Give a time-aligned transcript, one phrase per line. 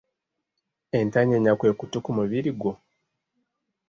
[0.99, 2.71] Entanyeenya kwe kutu ku mubiri gwo?